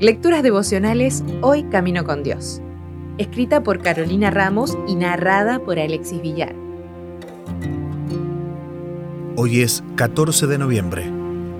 [0.00, 2.62] Lecturas devocionales Hoy Camino con Dios.
[3.18, 6.54] Escrita por Carolina Ramos y narrada por Alexis Villar.
[9.36, 11.10] Hoy es 14 de noviembre.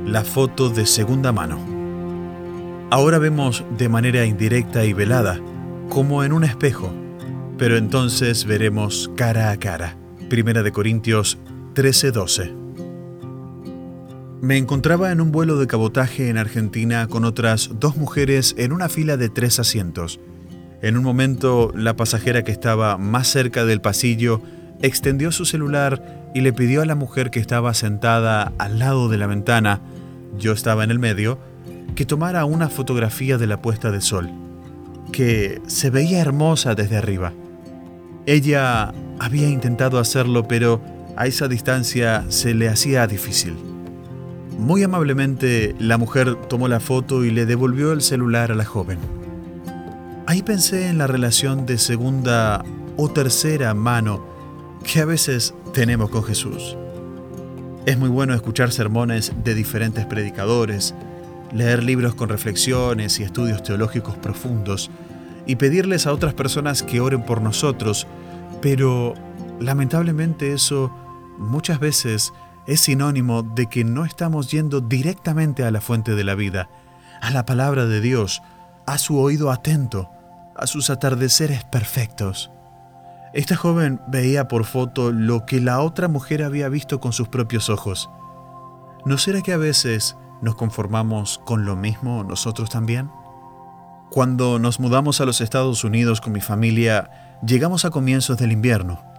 [0.06, 1.58] La foto de segunda mano.
[2.90, 5.38] Ahora vemos de manera indirecta y velada,
[5.88, 6.90] como en un espejo,
[7.58, 9.96] pero entonces veremos cara a cara.
[10.28, 11.38] Primera de Corintios
[11.74, 12.69] 13:12.
[14.42, 18.88] Me encontraba en un vuelo de cabotaje en Argentina con otras dos mujeres en una
[18.88, 20.18] fila de tres asientos.
[20.80, 24.40] En un momento, la pasajera que estaba más cerca del pasillo
[24.80, 29.18] extendió su celular y le pidió a la mujer que estaba sentada al lado de
[29.18, 29.82] la ventana,
[30.38, 31.38] yo estaba en el medio,
[31.94, 34.30] que tomara una fotografía de la puesta de sol,
[35.12, 37.34] que se veía hermosa desde arriba.
[38.24, 40.80] Ella había intentado hacerlo, pero
[41.14, 43.69] a esa distancia se le hacía difícil.
[44.60, 48.98] Muy amablemente, la mujer tomó la foto y le devolvió el celular a la joven.
[50.26, 52.62] Ahí pensé en la relación de segunda
[52.98, 54.22] o tercera mano
[54.84, 56.76] que a veces tenemos con Jesús.
[57.86, 60.94] Es muy bueno escuchar sermones de diferentes predicadores,
[61.54, 64.90] leer libros con reflexiones y estudios teológicos profundos
[65.46, 68.06] y pedirles a otras personas que oren por nosotros,
[68.60, 69.14] pero
[69.58, 70.94] lamentablemente eso
[71.38, 72.34] muchas veces
[72.70, 76.70] es sinónimo de que no estamos yendo directamente a la fuente de la vida,
[77.20, 78.42] a la palabra de Dios,
[78.86, 80.08] a su oído atento,
[80.54, 82.52] a sus atardeceres perfectos.
[83.34, 87.70] Esta joven veía por foto lo que la otra mujer había visto con sus propios
[87.70, 88.08] ojos.
[89.04, 93.10] ¿No será que a veces nos conformamos con lo mismo nosotros también?
[94.12, 99.09] Cuando nos mudamos a los Estados Unidos con mi familia, llegamos a comienzos del invierno.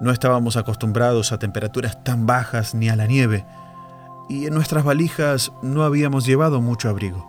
[0.00, 3.44] No estábamos acostumbrados a temperaturas tan bajas ni a la nieve,
[4.30, 7.28] y en nuestras valijas no habíamos llevado mucho abrigo.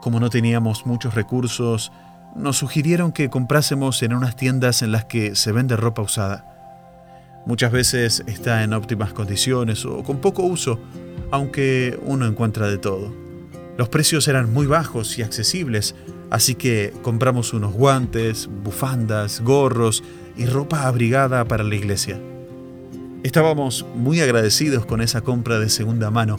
[0.00, 1.90] Como no teníamos muchos recursos,
[2.36, 6.44] nos sugirieron que comprásemos en unas tiendas en las que se vende ropa usada.
[7.46, 10.78] Muchas veces está en óptimas condiciones o con poco uso,
[11.30, 13.12] aunque uno encuentra de todo.
[13.76, 15.96] Los precios eran muy bajos y accesibles,
[16.30, 20.04] así que compramos unos guantes, bufandas, gorros
[20.36, 22.20] y ropa abrigada para la iglesia.
[23.22, 26.38] Estábamos muy agradecidos con esa compra de segunda mano,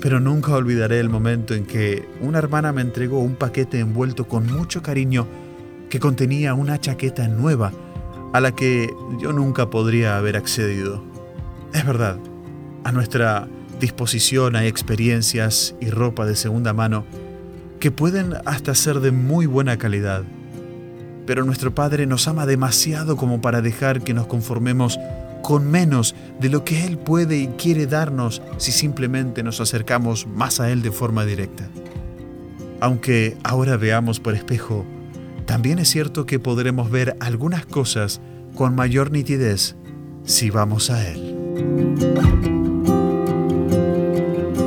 [0.00, 4.46] pero nunca olvidaré el momento en que una hermana me entregó un paquete envuelto con
[4.46, 5.28] mucho cariño
[5.88, 7.72] que contenía una chaqueta nueva
[8.32, 11.04] a la que yo nunca podría haber accedido.
[11.72, 12.18] Es verdad,
[12.82, 13.46] a nuestra
[13.78, 17.04] disposición hay experiencias y ropa de segunda mano
[17.78, 20.24] que pueden hasta ser de muy buena calidad
[21.26, 24.98] pero nuestro Padre nos ama demasiado como para dejar que nos conformemos
[25.42, 30.60] con menos de lo que Él puede y quiere darnos si simplemente nos acercamos más
[30.60, 31.68] a Él de forma directa.
[32.80, 34.84] Aunque ahora veamos por espejo,
[35.46, 38.20] también es cierto que podremos ver algunas cosas
[38.54, 39.76] con mayor nitidez
[40.24, 41.32] si vamos a Él.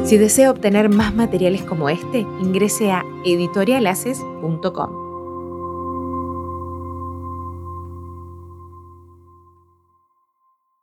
[0.06, 5.05] Si desea obtener más materiales como este, ingrese a editorialaces.com.